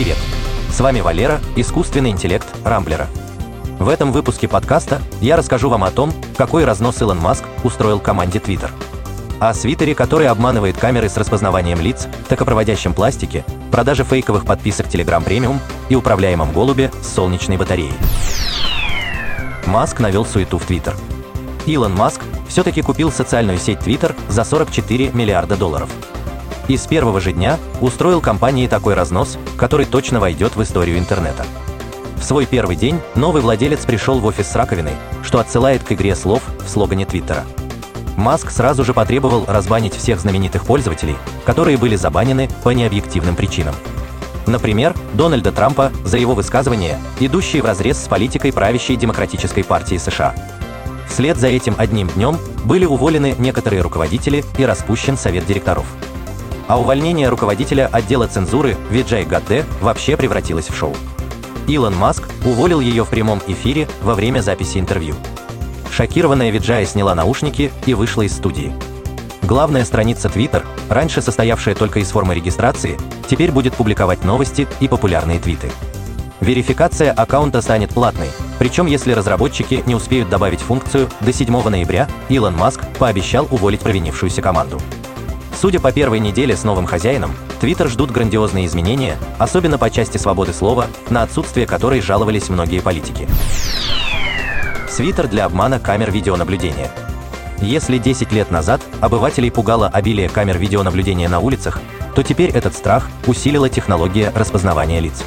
Привет! 0.00 0.16
С 0.70 0.80
вами 0.80 1.00
Валера, 1.00 1.42
искусственный 1.56 2.08
интеллект 2.08 2.46
Рамблера. 2.64 3.06
В 3.78 3.86
этом 3.86 4.12
выпуске 4.12 4.48
подкаста 4.48 5.02
я 5.20 5.36
расскажу 5.36 5.68
вам 5.68 5.84
о 5.84 5.90
том, 5.90 6.10
какой 6.38 6.64
разнос 6.64 7.02
Илон 7.02 7.18
Маск 7.18 7.44
устроил 7.64 8.00
команде 8.00 8.38
Twitter. 8.38 8.70
О 9.40 9.52
свитере, 9.52 9.94
который 9.94 10.28
обманывает 10.28 10.78
камеры 10.78 11.10
с 11.10 11.18
распознаванием 11.18 11.82
лиц, 11.82 12.08
токопроводящем 12.30 12.94
пластике, 12.94 13.44
продаже 13.70 14.04
фейковых 14.04 14.46
подписок 14.46 14.86
Telegram 14.86 15.22
Premium 15.22 15.58
и 15.90 15.96
управляемом 15.96 16.50
голубе 16.50 16.90
с 17.02 17.08
солнечной 17.08 17.58
батареей. 17.58 17.92
Маск 19.66 20.00
навел 20.00 20.24
суету 20.24 20.56
в 20.56 20.66
Twitter. 20.66 20.94
Илон 21.66 21.94
Маск 21.94 22.22
все-таки 22.48 22.80
купил 22.80 23.12
социальную 23.12 23.58
сеть 23.58 23.80
Twitter 23.80 24.16
за 24.30 24.44
44 24.44 25.10
миллиарда 25.10 25.58
долларов– 25.58 25.90
и 26.70 26.76
с 26.76 26.86
первого 26.86 27.20
же 27.20 27.32
дня 27.32 27.58
устроил 27.80 28.20
компании 28.20 28.68
такой 28.68 28.94
разнос, 28.94 29.38
который 29.56 29.86
точно 29.86 30.20
войдет 30.20 30.54
в 30.54 30.62
историю 30.62 30.98
интернета. 30.98 31.44
В 32.16 32.22
свой 32.22 32.46
первый 32.46 32.76
день 32.76 33.00
новый 33.16 33.42
владелец 33.42 33.84
пришел 33.84 34.20
в 34.20 34.26
офис 34.26 34.46
с 34.46 34.54
раковиной, 34.54 34.92
что 35.24 35.40
отсылает 35.40 35.82
к 35.82 35.90
игре 35.90 36.14
слов 36.14 36.42
в 36.64 36.68
слогане 36.68 37.06
Твиттера. 37.06 37.44
Маск 38.16 38.52
сразу 38.52 38.84
же 38.84 38.94
потребовал 38.94 39.46
разбанить 39.48 39.96
всех 39.96 40.20
знаменитых 40.20 40.64
пользователей, 40.64 41.16
которые 41.44 41.76
были 41.76 41.96
забанены 41.96 42.48
по 42.62 42.68
необъективным 42.68 43.34
причинам. 43.34 43.74
Например, 44.46 44.94
Дональда 45.14 45.50
Трампа 45.50 45.90
за 46.04 46.18
его 46.18 46.34
высказывания, 46.34 47.00
идущие 47.18 47.62
вразрез 47.62 47.98
с 47.98 48.06
политикой 48.06 48.52
правящей 48.52 48.94
Демократической 48.94 49.64
партии 49.64 49.96
США. 49.96 50.34
Вслед 51.08 51.36
за 51.36 51.48
этим 51.48 51.74
одним 51.78 52.06
днем 52.08 52.38
были 52.64 52.84
уволены 52.84 53.34
некоторые 53.38 53.82
руководители 53.82 54.44
и 54.56 54.64
распущен 54.64 55.16
совет 55.16 55.46
директоров 55.46 55.86
а 56.70 56.78
увольнение 56.78 57.28
руководителя 57.28 57.88
отдела 57.90 58.28
цензуры 58.28 58.76
Виджай 58.90 59.24
Гадде 59.24 59.64
вообще 59.80 60.16
превратилось 60.16 60.68
в 60.68 60.76
шоу. 60.76 60.94
Илон 61.66 61.96
Маск 61.96 62.28
уволил 62.44 62.78
ее 62.78 63.04
в 63.04 63.08
прямом 63.08 63.40
эфире 63.48 63.88
во 64.02 64.14
время 64.14 64.40
записи 64.40 64.78
интервью. 64.78 65.16
Шокированная 65.90 66.50
Виджая 66.50 66.86
сняла 66.86 67.16
наушники 67.16 67.72
и 67.86 67.94
вышла 67.94 68.22
из 68.22 68.36
студии. 68.36 68.72
Главная 69.42 69.84
страница 69.84 70.28
Twitter, 70.28 70.64
раньше 70.88 71.22
состоявшая 71.22 71.74
только 71.74 71.98
из 71.98 72.12
формы 72.12 72.36
регистрации, 72.36 72.96
теперь 73.28 73.50
будет 73.50 73.74
публиковать 73.74 74.22
новости 74.22 74.68
и 74.78 74.86
популярные 74.86 75.40
твиты. 75.40 75.72
Верификация 76.38 77.10
аккаунта 77.10 77.62
станет 77.62 77.90
платной, 77.90 78.28
причем 78.60 78.86
если 78.86 79.10
разработчики 79.10 79.82
не 79.86 79.96
успеют 79.96 80.28
добавить 80.28 80.60
функцию 80.60 81.08
до 81.20 81.32
7 81.32 81.68
ноября, 81.68 82.08
Илон 82.28 82.54
Маск 82.56 82.86
пообещал 82.96 83.48
уволить 83.50 83.80
провинившуюся 83.80 84.40
команду. 84.40 84.80
Судя 85.60 85.78
по 85.78 85.92
первой 85.92 86.20
неделе 86.20 86.56
с 86.56 86.64
новым 86.64 86.86
хозяином, 86.86 87.32
Twitter 87.60 87.86
ждут 87.86 88.10
грандиозные 88.10 88.64
изменения, 88.64 89.18
особенно 89.36 89.76
по 89.76 89.90
части 89.90 90.16
свободы 90.16 90.54
слова, 90.54 90.86
на 91.10 91.22
отсутствие 91.22 91.66
которой 91.66 92.00
жаловались 92.00 92.48
многие 92.48 92.80
политики. 92.80 93.28
Свитер 94.88 95.28
для 95.28 95.44
обмана 95.44 95.78
камер 95.78 96.12
видеонаблюдения. 96.12 96.90
Если 97.60 97.98
10 97.98 98.32
лет 98.32 98.50
назад 98.50 98.80
обывателей 99.02 99.50
пугало 99.50 99.88
обилие 99.88 100.30
камер 100.30 100.56
видеонаблюдения 100.56 101.28
на 101.28 101.40
улицах, 101.40 101.78
то 102.14 102.22
теперь 102.22 102.48
этот 102.48 102.74
страх 102.74 103.10
усилила 103.26 103.68
технология 103.68 104.32
распознавания 104.34 105.00
лиц. 105.00 105.22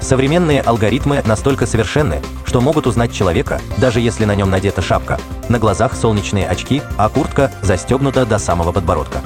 Современные 0.00 0.62
алгоритмы 0.62 1.22
настолько 1.26 1.66
совершенны, 1.66 2.22
что 2.46 2.62
могут 2.62 2.86
узнать 2.86 3.12
человека, 3.12 3.60
даже 3.76 4.00
если 4.00 4.24
на 4.24 4.34
нем 4.34 4.48
надета 4.48 4.80
шапка, 4.80 5.20
на 5.50 5.58
глазах 5.58 5.94
солнечные 5.94 6.48
очки, 6.48 6.80
а 6.96 7.10
куртка 7.10 7.52
застегнута 7.60 8.24
до 8.24 8.38
самого 8.38 8.72
подбородка. 8.72 9.20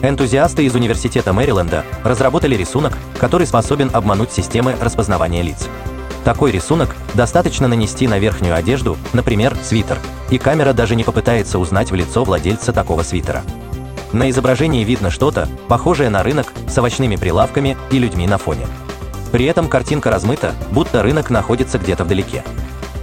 Энтузиасты 0.00 0.64
из 0.64 0.74
Университета 0.76 1.32
Мэриленда 1.32 1.84
разработали 2.04 2.54
рисунок, 2.54 2.92
который 3.18 3.48
способен 3.48 3.90
обмануть 3.92 4.30
системы 4.30 4.76
распознавания 4.80 5.42
лиц. 5.42 5.68
Такой 6.24 6.52
рисунок 6.52 6.94
достаточно 7.14 7.66
нанести 7.66 8.06
на 8.06 8.18
верхнюю 8.18 8.54
одежду, 8.54 8.96
например, 9.12 9.56
свитер, 9.60 9.98
и 10.30 10.38
камера 10.38 10.72
даже 10.72 10.94
не 10.94 11.02
попытается 11.02 11.58
узнать 11.58 11.90
в 11.90 11.96
лицо 11.96 12.22
владельца 12.22 12.72
такого 12.72 13.02
свитера. 13.02 13.42
На 14.12 14.30
изображении 14.30 14.84
видно 14.84 15.10
что-то, 15.10 15.48
похожее 15.66 16.10
на 16.10 16.22
рынок 16.22 16.52
с 16.68 16.78
овощными 16.78 17.16
прилавками 17.16 17.76
и 17.90 17.98
людьми 17.98 18.26
на 18.28 18.38
фоне. 18.38 18.66
При 19.32 19.46
этом 19.46 19.68
картинка 19.68 20.10
размыта, 20.10 20.52
будто 20.70 21.02
рынок 21.02 21.28
находится 21.28 21.78
где-то 21.78 22.04
вдалеке. 22.04 22.44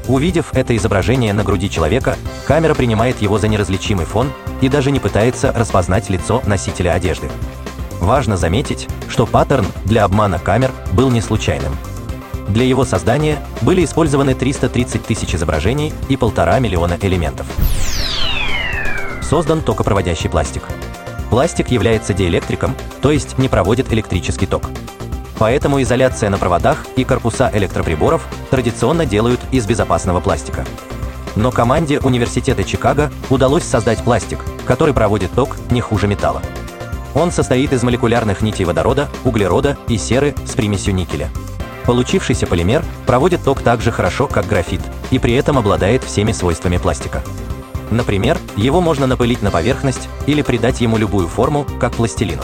Увидев 0.07 0.53
это 0.53 0.75
изображение 0.77 1.33
на 1.33 1.43
груди 1.43 1.69
человека, 1.69 2.16
камера 2.47 2.75
принимает 2.75 3.21
его 3.21 3.39
за 3.39 3.47
неразличимый 3.47 4.05
фон 4.05 4.31
и 4.61 4.69
даже 4.69 4.91
не 4.91 4.99
пытается 4.99 5.51
распознать 5.51 6.09
лицо 6.09 6.43
носителя 6.45 6.93
одежды. 6.93 7.29
Важно 7.99 8.38
заметить, 8.38 8.88
что 9.09 9.25
паттерн 9.25 9.65
для 9.85 10.03
обмана 10.03 10.38
камер 10.38 10.71
был 10.94 11.09
не 11.09 11.21
случайным. 11.21 11.75
Для 12.49 12.65
его 12.65 12.85
создания 12.85 13.39
были 13.61 13.83
использованы 13.83 14.35
330 14.35 15.03
тысяч 15.03 15.33
изображений 15.33 15.91
и 16.07 16.17
полтора 16.17 16.59
миллиона 16.59 16.97
элементов. 17.01 17.47
Создан 19.23 19.61
токопроводящий 19.61 20.29
пластик. 20.29 20.63
Пластик 21.31 21.69
является 21.69 22.13
диэлектриком, 22.13 22.75
то 23.01 23.11
есть 23.11 23.39
не 23.39 23.49
проводит 23.49 23.91
электрический 23.91 24.45
ток. 24.45 24.69
Поэтому 25.38 25.81
изоляция 25.81 26.29
на 26.29 26.38
проводах 26.38 26.85
и 26.96 27.03
корпуса 27.03 27.50
электроприборов 27.53 28.28
традиционно 28.50 29.06
делают 29.06 29.41
из 29.51 29.66
безопасного 29.66 30.22
пластика. 30.22 30.66
Но 31.35 31.51
команде 31.51 32.00
Университета 32.00 32.63
Чикаго 32.63 33.12
удалось 33.29 33.63
создать 33.63 34.03
пластик, 34.03 34.40
который 34.66 34.94
проводит 34.94 35.31
ток 35.31 35.57
не 35.69 35.81
хуже 35.81 36.07
металла. 36.07 36.41
Он 37.13 37.31
состоит 37.31 37.74
из 37.74 37.84
молекулярных 37.84 38.41
нитей 38.41 38.66
водорода, 38.66 39.09
углерода 39.24 39.78
и 39.88 39.97
серы 39.97 40.35
с 40.45 40.51
примесью 40.51 40.95
никеля. 40.95 41.29
Получившийся 41.85 42.47
полимер 42.47 42.84
проводит 43.06 43.44
ток 43.44 43.62
так 43.62 43.81
же 43.81 43.91
хорошо, 43.91 44.28
как 44.28 44.47
графит, 44.47 44.81
и 45.12 45.19
при 45.19 45.34
этом 45.34 45.57
обладает 45.57 46.03
всеми 46.03 46.31
свойствами 46.31 46.78
пластика. 46.78 47.22
Например, 47.91 48.38
его 48.56 48.81
можно 48.81 49.06
напылить 49.06 49.41
на 49.41 49.51
поверхность 49.51 50.09
или 50.25 50.41
придать 50.41 50.81
ему 50.81 50.97
любую 50.97 51.28
форму, 51.28 51.68
как 51.79 51.94
пластилину. 51.94 52.41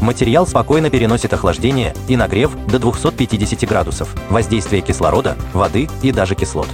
Материал 0.00 0.46
спокойно 0.46 0.90
переносит 0.90 1.32
охлаждение 1.32 1.94
и 2.06 2.16
нагрев 2.16 2.52
до 2.66 2.78
250 2.78 3.68
градусов, 3.68 4.14
воздействие 4.30 4.80
кислорода, 4.82 5.36
воды 5.52 5.88
и 6.02 6.12
даже 6.12 6.34
кислот. 6.34 6.68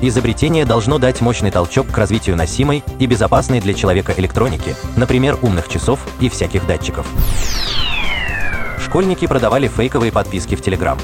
Изобретение 0.00 0.64
должно 0.64 0.98
дать 0.98 1.20
мощный 1.20 1.50
толчок 1.50 1.88
к 1.88 1.96
развитию 1.96 2.36
носимой 2.36 2.84
и 2.98 3.06
безопасной 3.06 3.60
для 3.60 3.74
человека 3.74 4.12
электроники, 4.16 4.76
например, 4.96 5.38
умных 5.42 5.68
часов 5.68 5.98
и 6.20 6.28
всяких 6.28 6.66
датчиков. 6.66 7.06
Школьники 8.78 9.26
продавали 9.26 9.66
фейковые 9.66 10.12
подписки 10.12 10.54
в 10.54 10.60
Telegram. 10.60 11.00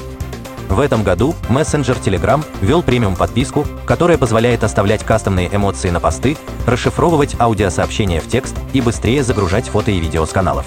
В 0.69 0.79
этом 0.79 1.03
году 1.03 1.35
мессенджер 1.49 1.97
Telegram 1.97 2.45
ввел 2.61 2.81
премиум 2.81 3.15
подписку, 3.17 3.65
которая 3.85 4.17
позволяет 4.17 4.63
оставлять 4.63 5.03
кастомные 5.03 5.53
эмоции 5.53 5.89
на 5.89 5.99
посты, 5.99 6.37
расшифровывать 6.65 7.35
аудиосообщения 7.39 8.21
в 8.21 8.27
текст 8.27 8.55
и 8.71 8.79
быстрее 8.79 9.23
загружать 9.23 9.67
фото 9.67 9.91
и 9.91 9.99
видео 9.99 10.25
с 10.25 10.29
каналов. 10.29 10.65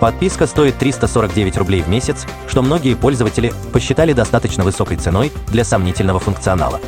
Подписка 0.00 0.46
стоит 0.46 0.76
349 0.76 1.56
рублей 1.56 1.82
в 1.82 1.88
месяц, 1.88 2.26
что 2.46 2.60
многие 2.62 2.94
пользователи 2.94 3.52
посчитали 3.72 4.12
достаточно 4.12 4.62
высокой 4.62 4.98
ценой 4.98 5.32
для 5.48 5.64
сомнительного 5.64 6.20
функционала. 6.20 6.80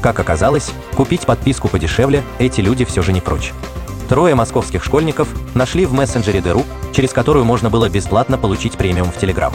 Как 0.00 0.20
оказалось, 0.20 0.70
купить 0.94 1.22
подписку 1.22 1.68
подешевле 1.68 2.22
эти 2.38 2.60
люди 2.60 2.84
все 2.84 3.02
же 3.02 3.12
не 3.12 3.20
прочь. 3.20 3.52
Трое 4.08 4.36
московских 4.36 4.84
школьников 4.84 5.28
нашли 5.54 5.84
в 5.84 5.92
мессенджере 5.92 6.40
дыру, 6.40 6.64
через 6.94 7.12
которую 7.12 7.44
можно 7.44 7.70
было 7.70 7.88
бесплатно 7.88 8.38
получить 8.38 8.74
премиум 8.74 9.10
в 9.10 9.20
Telegram. 9.20 9.52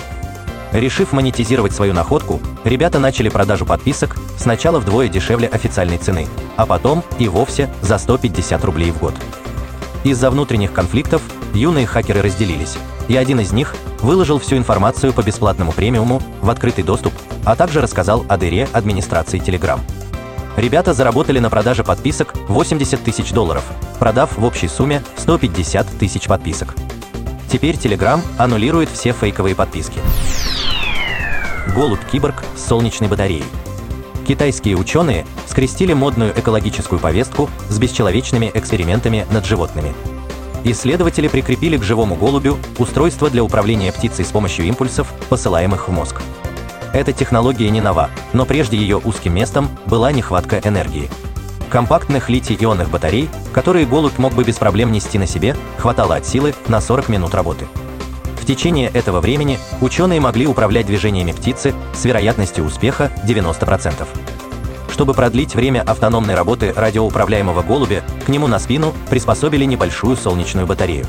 Решив 0.74 1.13
монетизировать 1.13 1.74
свою 1.74 1.94
находку, 1.94 2.41
ребята 2.66 3.00
начали 3.00 3.30
продажу 3.30 3.66
подписок 3.66 4.18
сначала 4.38 4.80
вдвое 4.80 5.07
дешевле 5.07 5.47
официальной 5.47 5.97
цены, 5.97 6.28
а 6.57 6.66
потом 6.66 7.03
и 7.19 7.30
вовсе 7.30 7.69
за 7.81 7.97
150 7.97 8.63
рублей 8.66 8.91
в 8.91 9.00
год. 9.00 9.13
Из-за 10.03 10.30
внутренних 10.30 10.74
конфликтов 10.74 11.22
юные 11.56 11.85
хакеры 11.85 12.22
разделились, 12.22 12.78
и 13.07 13.16
один 13.16 13.39
из 13.39 13.51
них 13.51 13.75
выложил 14.01 14.39
всю 14.39 14.57
информацию 14.57 15.13
по 15.13 15.22
бесплатному 15.22 15.71
премиуму 15.71 16.21
в 16.42 16.50
открытый 16.50 16.83
доступ, 16.83 17.13
а 17.45 17.56
также 17.56 17.81
рассказал 17.81 18.25
о 18.27 18.38
дыре 18.38 18.68
администрации 18.71 19.39
Telegram. 19.39 19.80
Ребята 20.57 20.94
заработали 20.94 21.39
на 21.39 21.50
продаже 21.50 21.83
подписок 21.83 22.33
80 22.48 23.01
тысяч 23.03 23.31
долларов, 23.31 23.63
продав 24.00 24.38
в 24.38 24.44
общей 24.44 24.68
сумме 24.68 25.01
150 25.18 25.88
тысяч 25.98 26.27
подписок. 26.27 26.75
Теперь 27.50 27.75
Telegram 27.75 28.21
аннулирует 28.38 28.89
все 28.89 29.12
фейковые 29.12 29.56
подписки. 29.56 30.00
Голубь-киборг 31.75 32.44
с 32.56 32.68
солнечной 32.68 33.09
батареей. 33.09 33.45
Китайские 34.27 34.77
ученые 34.77 35.25
скрестили 35.47 35.94
модную 35.94 36.31
экологическую 36.38 37.00
повестку 37.00 37.50
с 37.69 37.77
бесчеловечными 37.77 38.51
экспериментами 38.54 39.25
над 39.31 39.45
животными– 39.45 39.94
Исследователи 40.63 41.28
прикрепили 41.28 41.78
к 41.78 41.84
живому 41.84 42.16
голубю 42.16 42.58
устройство 42.78 43.30
для 43.30 43.44
управления 43.44 43.92
птицей 43.92 44.24
с 44.24 44.30
помощью 44.30 44.66
импульсов, 44.66 45.12
посылаемых 45.28 45.88
в 45.88 45.92
мозг. 45.92 46.22
Эта 46.94 47.13
технология 47.13 47.69
не 47.69 47.81
нова, 47.81 48.10
но 48.34 48.46
прежде 48.46 48.78
ее 48.78 48.98
узким 48.98 49.34
местом 49.34 49.69
была 49.88 50.12
нехватка 50.12 50.62
энергии. 50.63 51.10
Компактных 51.69 52.30
литий-ионных 52.30 52.90
батарей, 52.90 53.30
которые 53.54 53.86
голубь 53.86 54.18
мог 54.18 54.34
бы 54.34 54.44
без 54.44 54.58
проблем 54.58 54.92
нести 54.92 55.18
на 55.18 55.25
себе, 55.25 55.56
хватало 55.78 56.16
от 56.16 56.28
силы 56.28 56.54
на 56.68 56.81
40 56.81 57.10
минут 57.10 57.34
работы. 57.34 57.66
В 58.40 58.46
течение 58.46 58.90
этого 58.90 59.22
времени 59.22 59.57
ученые 59.80 60.19
могли 60.19 60.46
управлять 60.46 60.86
движениями 60.86 61.31
птицы 61.31 61.74
с 61.96 62.04
вероятностью 62.06 62.66
успеха 62.66 63.10
90%. 63.25 64.06
Чтобы 65.01 65.15
продлить 65.15 65.56
время 65.56 65.81
автономной 65.81 66.36
работы 66.36 66.74
радиоуправляемого 66.75 67.63
голубя, 67.63 68.03
к 68.24 68.30
нему 68.30 68.45
на 68.45 68.59
спину 68.59 68.94
приспособили 69.09 69.65
небольшую 69.65 70.15
солнечную 70.15 70.68
батарею. 70.68 71.07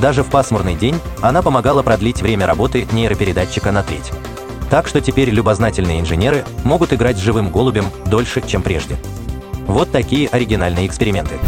Даже 0.00 0.22
в 0.22 0.30
пасмурный 0.30 0.76
день 0.76 1.00
она 1.20 1.42
помогала 1.42 1.82
продлить 1.82 2.22
время 2.22 2.46
работы 2.46 2.86
нейропередатчика 2.92 3.72
на 3.72 3.82
треть. 3.82 4.12
Так 4.70 4.86
что 4.86 5.00
теперь 5.00 5.30
любознательные 5.30 5.98
инженеры 5.98 6.44
могут 6.62 6.92
играть 6.92 7.16
с 7.16 7.20
живым 7.20 7.50
голубем 7.50 7.86
дольше, 8.06 8.40
чем 8.46 8.62
прежде. 8.62 8.96
Вот 9.66 9.90
такие 9.90 10.28
оригинальные 10.28 10.86
эксперименты. 10.86 11.40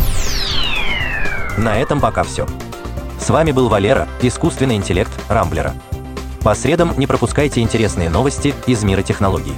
На 1.57 1.79
этом 1.79 2.01
пока 2.01 2.25
все. 2.25 2.49
С 3.21 3.31
вами 3.31 3.53
был 3.53 3.69
Валера, 3.69 4.09
искусственный 4.23 4.75
интеллект 4.75 5.13
Рамблера. 5.29 5.75
По 6.41 6.57
средам 6.57 6.95
не 6.97 7.07
пропускайте 7.07 7.61
интересные 7.61 8.11
новости 8.11 8.57
из 8.67 8.83
мира 8.83 9.03
технологий. 9.03 9.55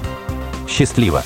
Счастливо! 0.67 1.23